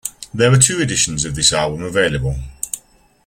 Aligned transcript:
There 0.33 0.49
were 0.49 0.57
two 0.57 0.81
editions 0.81 1.25
of 1.25 1.35
this 1.35 1.53
album 1.53 1.83
available. 1.83 2.37